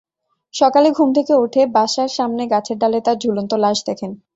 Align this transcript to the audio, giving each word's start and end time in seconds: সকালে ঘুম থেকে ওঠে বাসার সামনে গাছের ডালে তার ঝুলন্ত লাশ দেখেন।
সকালে 0.53 0.89
ঘুম 0.91 1.09
থেকে 1.17 1.33
ওঠে 1.35 1.61
বাসার 1.75 2.09
সামনে 2.17 2.43
গাছের 2.53 2.77
ডালে 2.81 2.99
তার 3.05 3.17
ঝুলন্ত 3.23 3.51
লাশ 3.63 3.77
দেখেন। 3.87 4.11